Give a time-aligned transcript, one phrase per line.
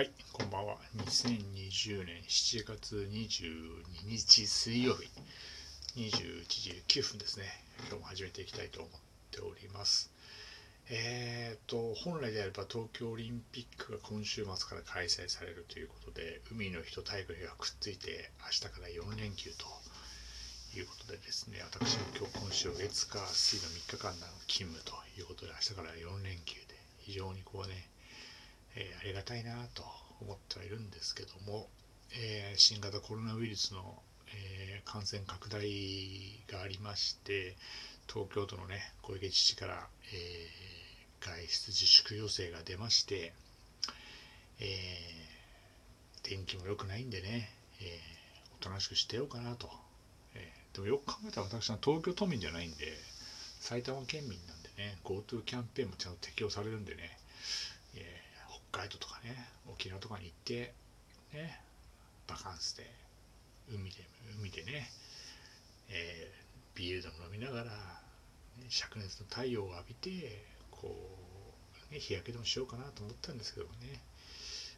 [0.00, 0.78] はい、こんばんは。
[0.96, 5.10] 2020年7月22日水曜日、
[5.94, 7.44] 21時9分ですね。
[7.90, 8.90] 今日も始めていきたいと思っ
[9.30, 10.10] ております。
[10.88, 19.66] えーと、本来であれば東京オリンピックが今週末から開催されるということで、海の日と体育の日がくっついて、明日から4連休と
[20.78, 27.90] いうことでですね、私も今日今週月火水の3日間の勤務ということで、明日から4連休で、非常にこうね、
[28.76, 29.82] えーありがたいなと
[30.20, 31.68] 思ってはいるんですけども、
[32.12, 35.60] えー新型コロナウイルスの、えー感染拡大
[36.50, 37.56] がありまして
[38.08, 40.48] 東京都のね小池知事から、え
[41.20, 43.32] 外出自粛要請が出まして、
[44.58, 44.66] え
[46.22, 47.86] 天気も良くないんでね、えー
[48.60, 49.70] おとなしくしてようかなと、
[50.34, 52.86] えでもよく考えたら私は東京都民じゃないんで
[53.60, 57.16] 埼玉県民なんでね GoTo キャンペーンもちゃんと適用されるんでね、
[58.72, 60.72] 北海道とかね沖縄とかに行って
[61.32, 61.60] ね
[62.26, 62.84] バカンスで
[63.72, 63.96] 海で
[64.38, 64.90] 海でね、
[65.88, 66.40] えー
[66.80, 67.70] ビールでも飲みながら、ね、
[68.70, 70.96] 灼熱の太陽を浴びてこ
[71.90, 74.00] う、ね、日焼けでもしようかなと思ったんですけどもね、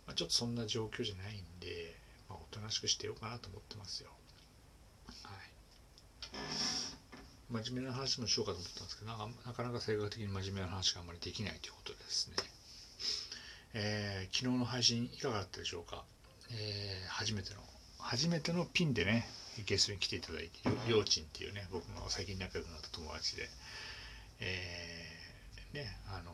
[0.07, 1.95] まあ、ちょっとそんな状況じゃないんで、
[2.29, 4.11] まあ、おとなしくしてようかなと思ってますよ。
[5.23, 5.33] はい。
[7.65, 9.17] 真面目な話もしようかと思ったんですけどな
[9.53, 12.37] かなか性格的に真面目な話があんまりできないということですね。
[13.75, 16.05] えー昨日の配信いかがだったでしょうか、
[16.51, 17.61] えー初めての
[17.98, 19.27] 初めてのピンでね
[19.67, 20.51] ゲストに来ていただいて
[20.89, 23.48] りょうちんっていうね僕の最近仲良くなった友達で、
[24.41, 26.33] えーねあの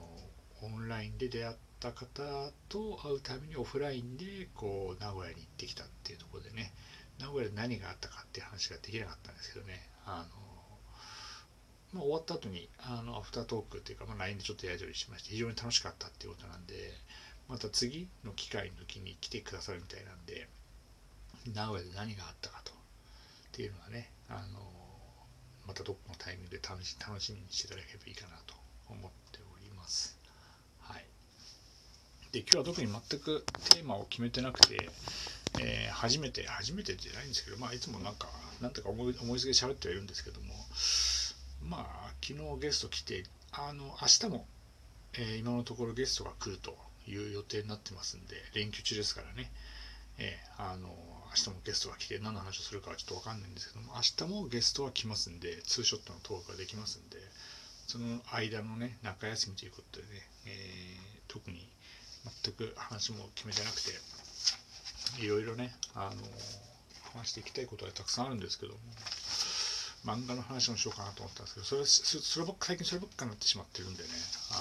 [0.60, 6.72] オンラインで出会った方と会うためにオフラインでこう名古屋に行ってきたっていうところでね。
[7.18, 9.80] 名古屋で何があったかっていう話ができなかったんですけどね。
[10.06, 10.48] あの
[11.92, 16.74] まあ、終わった後にあのアフタートークっていうか、まあ、LINE でちょっとやり取りしまして非常に楽しかったっていうことなんで
[17.48, 20.48] また次の機会の時に来てくださるみたいなんで
[21.54, 22.74] 名古屋で何があったかとっ
[23.52, 24.60] ていうのはねあの
[25.66, 28.54] またどっかのタイミングで楽し楽しみにしていただければいいかなと
[28.88, 30.18] 思っております。
[30.80, 31.04] はい。
[32.32, 34.88] で今日は特に全くテーマを決めてなくて、
[35.60, 38.28] えー初めて初めてじゃないんですけどまあいつもなんか
[38.62, 40.54] なんとか思い思いつきで喋ってはいるんですけども
[41.68, 44.46] まあ昨日ゲスト来てあの明日も、
[45.14, 46.76] えー今のところゲストが来ると
[47.08, 49.50] いう予定になってますんで連休中ですからね、
[50.18, 50.88] えーあの
[51.30, 57.18] 明日もゲストが来て何の話をするかはちょっと分かんないんですけども明日もゲストは来ますんでツーショットのトークができますんで
[57.86, 60.08] その間のね中休みということでね、
[60.46, 61.68] えー特に
[62.42, 63.90] 全く話も決めてなくて
[65.22, 66.22] いろいろねあの
[67.12, 68.78] 話していきたいことはたくさんあるんですけども
[70.06, 74.08] 漫画の話もしようかなと思ったんですけどそれそればっか最近そればっかになってしまってるんでね
[74.50, 74.60] あの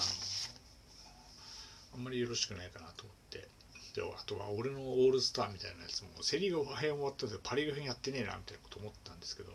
[1.98, 3.48] あんまりよろしくないかなと思って。
[3.94, 9.50] であとは俺のオールスターみたいなやつもセ・リーグ編終わったんでパ・リーグ編やってねえなみたいなこと思ったんですけど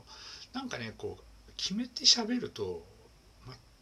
[0.51, 2.83] なんかねこう決めて喋ると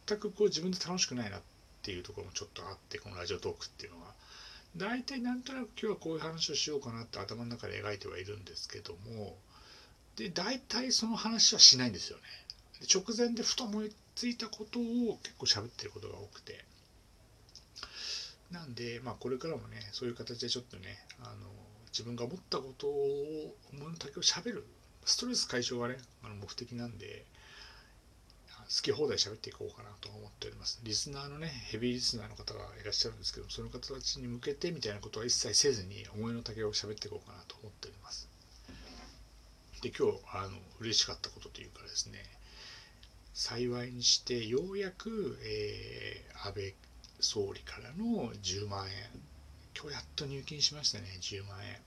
[0.06, 1.40] 全くこう自分で楽しくないなっ
[1.82, 4.14] ていうところもちょっとあってこのラジオトークっていうのは。
[4.76, 9.36] 大体なんとなく今日はこういう話をしようかなって頭の中で描いてはいるんですけども
[10.16, 12.22] で大体その話はしないんですよね。
[12.92, 16.64] 直前でふと思いついたことを結構喋ってることが多くて。
[18.52, 21.50] なんでまあこれからもねそういう形でちょっとねあの
[21.90, 24.66] 自分が思ったことを思うだけを喋る
[25.04, 27.24] ストレス解消がねあの目的なんで
[28.74, 30.80] 好き放題喋っていこうかなと思っております。
[30.82, 38.30] リスナーのね、ヘビーリスナーの方がいらっしゃるんですけど、その方たちに向けてみたいなことは一切せずに、思いの丈を喋っていこうかなと思っております。
[39.82, 42.24] で、今日、あの、嬉しかったことというかですね、
[43.34, 46.74] 幸いにして、ようやく、えー安倍
[47.22, 48.92] 総理からの10万円、
[49.74, 51.80] 今日やっと入金しましたね、10万円。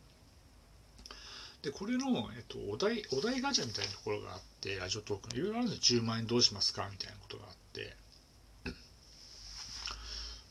[1.62, 7.96] でこれの、えっと、お題お題ガチャみたいなところがあってラジオトークのいろいろあるんですよ10万円どうしますかみたいなことがあって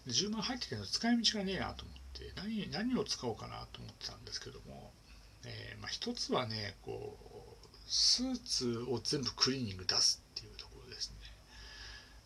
[0.09, 4.91] 10万入ってきたの使い道がねえなと思って何何を使おうかなと思ってたんですけども、
[5.47, 11.17] えーまあ、一つはねこうスーツを全部クリーニング出すっていうところですね、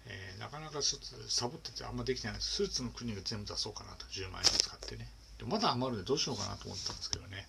[0.07, 2.37] えーなかなかちょっとサボっててあんまできてない。
[2.37, 4.07] でスーツのクリーニング全部出そうかなと。
[4.07, 5.07] 10万円使ってね。
[5.37, 7.47] でまだ余るんでどうしようかなと思ったんですけどね、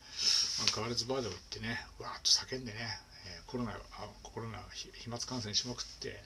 [0.60, 1.80] まあ、ガールズバーでも行ってね。
[1.98, 2.78] わーっと叫んでね、
[3.26, 3.76] えーコロナあ
[4.22, 6.22] コロナ飛沫感染しまくって、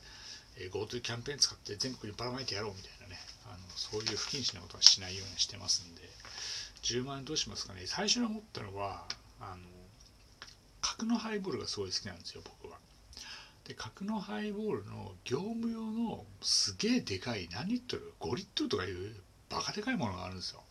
[0.58, 3.22] え GoTo キャンペーン使って全国にばらまいてやろうみたいなね。
[3.46, 6.02] あのそういう不謹慎なことはしないようにしてますんで。
[6.82, 7.86] 10万円どうしますかね。
[7.86, 9.06] 最初に思ったのは
[9.40, 9.62] あの
[10.82, 12.78] 角のハイボールがすごい好きなんですよ僕は。
[13.68, 19.16] で角のハイボールの業務用のすげえでかい何リットル？5リットルとかいう
[19.50, 20.62] バカでかいものがあるんですよ。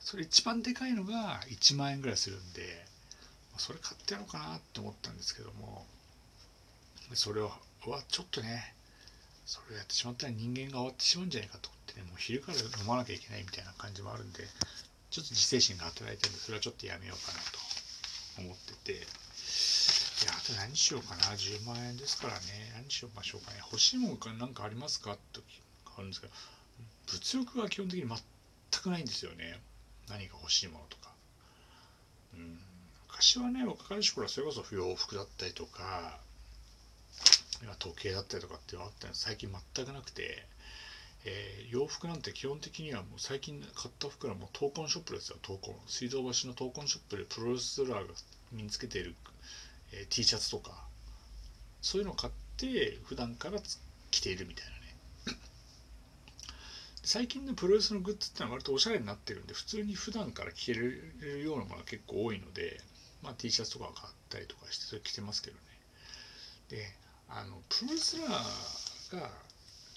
[0.00, 2.84] それ一番でかいのが1万円ぐらいするんで
[3.58, 5.84] それ買ってやろうかなって思ったんですけども
[7.12, 7.50] それは
[8.08, 8.74] ちょっとね
[9.44, 14.42] それをやってしまったら人間が終わってしまうんじゃないかと思ってねもう昼から飲まなきゃいけないみたいな感じもあるんで
[15.10, 17.38] ちょっと自制心が働いてるんでそれはちょっとやめようかな
[18.48, 19.06] と思ってて。
[20.22, 21.22] いやあと何しようかな。
[21.34, 22.40] 10万円ですからね。
[22.76, 25.16] 何しようましょうかね欲しいものか何かありますか？
[25.32, 25.40] と
[25.96, 26.32] あるんですけど。
[27.06, 28.18] 物欲は基本的に全
[28.82, 29.60] くないんですよね。
[30.08, 31.12] 何か欲しいものとか。
[32.34, 32.58] うん。
[33.08, 36.18] 昔はね若かりし頃はそれこそ不洋服だったりとか
[37.78, 40.46] 時計だったりとかっていうのあったんです最近全くなくて、
[41.26, 45.36] えー、洋服なんて基本的にはもう最近買った服はもう闘魂ショップですよ。
[45.42, 45.74] 闘魂。
[45.86, 48.14] 水道橋の闘魂ショップでプロレスラーが
[48.52, 49.14] 身につけている、
[49.92, 50.84] えー、T シャツとか
[51.82, 53.58] そういうのを買って普段から
[54.10, 54.76] 着ているみたいなね。
[57.02, 62.80] 最近のプロレスのグッズってのは割とおしゃれになってるんで普通に普段から着れるようなものが結構多いので、
[63.22, 65.62] まあ、T シャツとか買ったりとかしてそれ着てますけどね。
[66.68, 66.86] で
[67.28, 69.30] あのプロレスラーが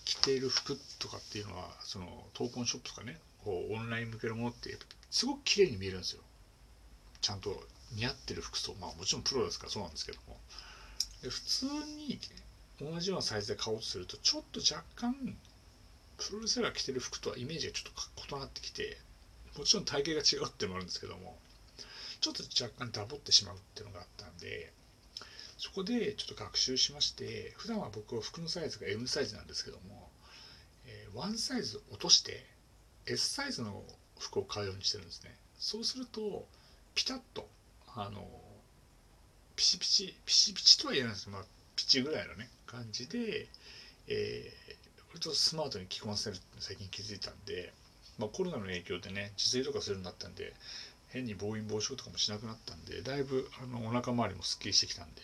[0.06, 4.78] 着ている服とかっていうのはその闘魂ショップとかねこうオンライン向けのものって
[5.12, 6.22] すごく綺麗に見えるんですよ。
[7.22, 7.64] ちゃんと
[7.96, 8.76] 似合ってる服装。
[8.80, 10.40] まあもちろんプロですからそうなんですけども。
[11.22, 12.20] で普通に
[12.82, 15.16] 同じようなサイズで買おうとするとちょっと若干
[16.18, 17.94] プロレスラー着てる服とはイメージがちょっ
[18.28, 18.98] と異なってきて
[19.58, 21.38] もちろん体型が違うってもあるんですけども
[22.20, 24.72] ちょっと若干ダボってしまうっていうのがあったんで
[25.58, 30.10] そこでちょっと学習しまして普段は僕は服のサイズが M サイズなんですけども、
[30.86, 32.46] えー、1サイズ落として
[33.06, 33.84] S サイズの
[34.20, 35.36] 服を買うようにしてるんですね。
[35.60, 36.46] そうすると
[36.96, 37.48] ピタッと
[37.96, 38.26] あの
[39.56, 41.46] ピチピチピチピチとは言えないですけど、まあ、
[41.76, 43.48] ピチぐらいのね感じで、
[44.08, 47.72] えー、割とスマートに着こなせるって最近気づいたんで、
[48.18, 50.54] まあ、コロナの影響でね自炊とかするようになったんで
[51.10, 55.22] 変に暴飲暴食とかもしなくなったんでだいぶあのお腹周りもすっきりしてきたんで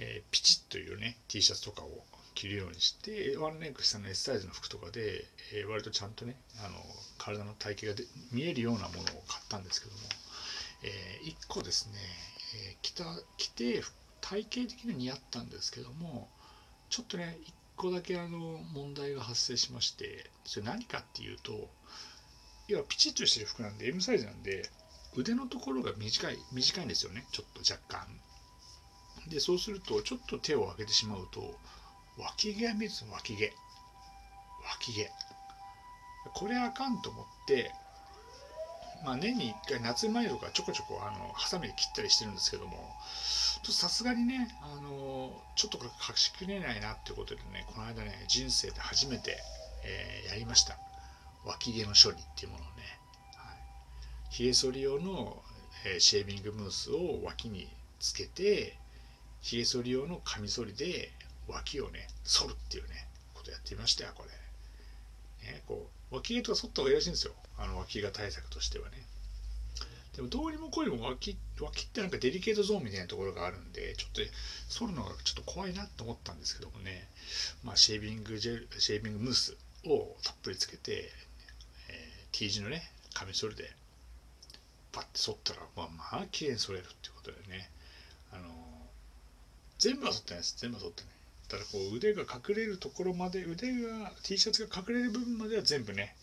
[0.00, 1.90] えー、ピチッというね T シャツとかを
[2.34, 6.76] 着るようにしてワンレンク下の S サイズの服とかで、えー、割とちゃんとねあの
[7.18, 10.00] 体の体型が見えるようなものを買ったんですけども、
[10.82, 11.98] えー、1個ですね、
[12.70, 13.04] えー、着た
[13.36, 13.82] 着て
[14.20, 16.28] 体型的に似合ったんですけども
[16.88, 18.38] ちょっとね1個だけあの
[18.72, 21.68] 問題が発生しましてそれ何かっていうと
[22.68, 24.68] 要はピチッとしてる服なんで M サイズなんで
[25.16, 28.06] 腕のところが短い短いんですよねちょっと若干。
[29.28, 31.58] でそうするとちょっと手を上げてしまうと
[32.16, 33.04] 脇毛が見えるんです。
[33.10, 33.52] 脇毛。
[34.64, 35.10] 脇毛。
[36.34, 37.72] これあかんと思って
[39.04, 42.94] まあ年に1回夏前とかちょこちょこあのハサミで切ったりしてるんですけども
[43.68, 49.38] さすがにねあのちょっと隠しきれないなっていうことでねこの間ね人生で初めて、
[49.84, 50.76] えー、やりました。
[51.44, 52.82] 脇毛の処理っていうものをね、
[53.36, 53.56] はい、
[54.30, 55.42] ひげ剃り用の、
[55.86, 57.68] えー、シェービングムースを脇に
[57.98, 58.76] つけて
[59.40, 61.10] ひげ剃り用のカミソリで
[61.48, 64.24] 脇をね剃るっていうねことやってみましたよこ
[65.44, 67.32] れ、ね、こう脇毛とか剃った方がいいらしいんですよ。
[67.58, 69.06] あの脇が対策としてはね。
[70.16, 74.20] でもどうにもこうにも脇脇ってなんかデリケートゾーンみたいなところがあるんでちょっと
[74.68, 77.06] 剃るのがちょっと怖いなと思ったんですけどもね、
[77.62, 81.10] まあ、シェービングジェルシェービングムースをたっぷりつけて、
[81.88, 83.70] えー、T 字のねカミソリで
[84.90, 87.70] パッて剃ったらまあまあ綺麗に剃れるっていうことでね。
[88.32, 88.48] あの
[89.78, 90.56] 全部は取ってないです。
[90.58, 91.12] 全部は取ってない。
[91.50, 96.14] ただこう腕が隠れるところまで腕が T シャツが隠れる部分までは全部ね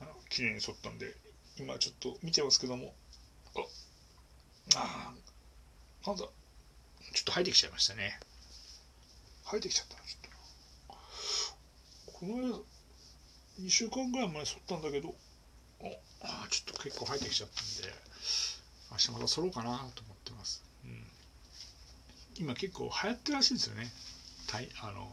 [0.00, 1.14] あの綺麗に剃ったんで
[1.58, 2.94] 今ちょっと見てますけども
[4.74, 8.18] ああなんだちょっと生えてきちゃいましたね。
[9.44, 10.96] 生えてきちゃったちょっ
[12.06, 12.12] と。
[12.12, 12.58] この間
[13.60, 15.14] 2週間ぐらい前に剃ったんだけど
[16.22, 17.92] あちょっと結構生えてきちゃったんで
[18.92, 20.64] 明日また剃ろうかなと思ってます。
[20.84, 21.04] うん。
[22.36, 23.92] 今結構流行ってるらしいんですよね。
[24.82, 25.08] あの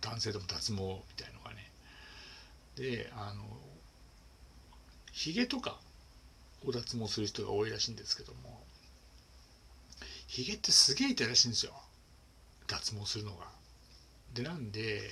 [0.00, 1.70] 男性でも脱毛みたいのがね。
[2.76, 3.44] であの
[5.12, 5.78] ひげとか
[6.64, 8.64] を脱毛する人が多いらしいんですけども
[10.26, 11.72] ひげってすげえ痛いらしいんですよ。
[12.68, 13.46] 脱毛するのが。
[14.32, 15.02] でなんで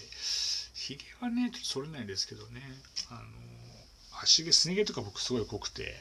[0.74, 2.62] ひげはねちょっと剃れないんですけどね。
[3.10, 3.20] あの
[4.22, 5.94] 足毛すね毛とか僕すごい濃くて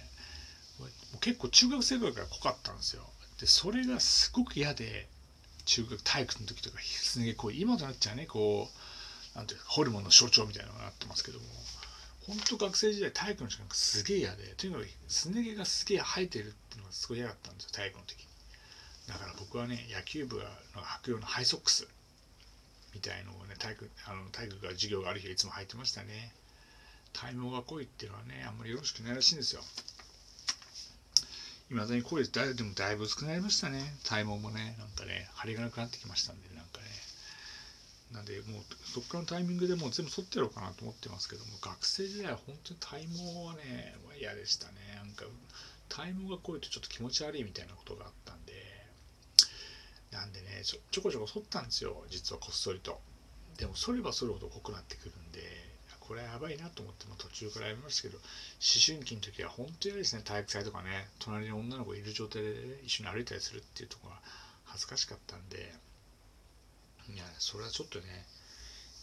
[1.20, 3.04] 結構中学生ぐらいから濃かったんですよ。
[3.40, 5.10] でそれがすごく嫌で
[5.68, 8.68] 中学体育の時とかすね毛濃い今となっちゃうねこ
[9.36, 11.46] うなんていうホルモンの象徴みたいなのがなってますけども
[12.26, 18.28] 本当学生時代体育の時間がすげえ嫌でとにかくすね毛がすげえ生えてるっていうのがすごい嫌だったんですよ体育の時
[19.08, 20.44] だから僕はね野球部の
[20.82, 21.88] 履く用のハイソックス
[22.94, 26.34] みたいのをね体育あの体育が授業がある日はいつも履いてましたね。
[27.14, 29.62] 体毛が濃いっていうのはねあんまりよろしくないらしいんですよ。
[31.70, 33.84] いまだに声だでもだいぶ薄くなりましたね。
[34.06, 36.86] 体毛もねなんかね張りがなくなってきましたんでなんかね。
[38.14, 44.76] なんでもうそっからのタイミングでもう全部剃ってやろうかなと思ってますけども学生時代は本当に体毛はね嫌でしたね。
[44.96, 45.26] なんか
[45.90, 48.54] 体毛が濃いとちょっと気持ち悪いみたいなことがあったんで。
[50.12, 53.02] なんでねちょちょこちょこ剃ったんですよ実はこっそりと。
[53.58, 55.67] でも剃れば剃るほど濃くなってくるんで。
[56.08, 58.24] これやばいなと思っても途中からやめましたけど思
[58.80, 60.22] 春期の時は本当に嫌ですね。
[60.24, 61.08] 体育祭とかね。
[61.20, 64.22] 隣に女の子いる状態で、一緒に歩いたりするっていうところが
[64.66, 65.74] 恥ずかしかったんで。
[67.14, 68.26] いやそれはちょっとね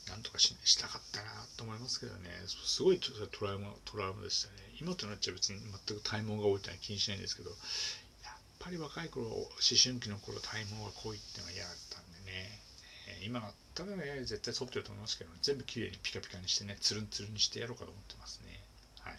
[0.09, 2.31] なんとかししたかったなと思いますけどね。
[2.47, 3.11] すごいト
[3.47, 4.57] ラウマトラウマでしたね。
[4.81, 12.61] 今となっちゃ別に全く体毛が多いってのは気にしないんですけどやっぱり若い頃思春期の頃体毛が濃いっていうのが嫌だったんでね、
[13.09, 13.41] え、今
[13.75, 18.61] だったらね絶対剃ってると思いますけど全部きれいにピカピカにしてねつるんつるんにしてやろうかと思ってますね。
[19.01, 19.15] はい。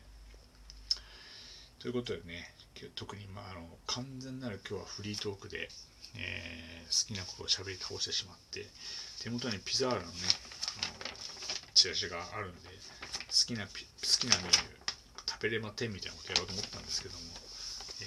[1.80, 2.54] ということでね
[2.96, 5.70] 特にまああの完全なる今日はフリートークで
[6.18, 8.66] えー、好きなことを喋り倒してしまって
[9.22, 11.16] 手元にピザーラのねあの
[11.74, 12.60] チラシがあるんで
[13.28, 17.20] 好きなピ好きなメニュー食べれま10みたいなことやろうと思ったんですけども、
[18.00, 18.06] え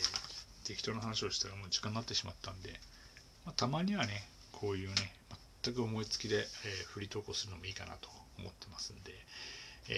[0.64, 2.72] ー、適当な話をしたらもう時間になってしまったんで、
[3.44, 4.94] まあ、たまにはねこういうね
[5.62, 6.44] 全く思いつきで、えー、
[6.86, 9.12] フリートークをするのもいいかなと思ってますんで、
[9.88, 9.94] え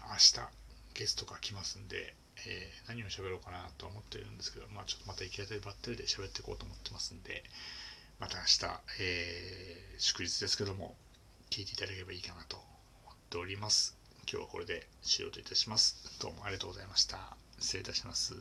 [0.00, 0.50] ー、明日
[0.94, 2.14] ゲストが来ますんで、
[2.46, 7.44] えー、何を喋ろうかなと思ってるんですけど、まあ、ちょっとまた行き当たりばったりで喋っていこうと思ってますんで、
[8.20, 10.96] また明日、えー、祝日ですけども、
[11.50, 13.96] 聞いていただければいいかなと思っております。
[14.30, 16.18] 今日はこれで終了といたします。
[16.20, 17.36] どうもありがとうございました。
[17.58, 18.34] 失礼いたします。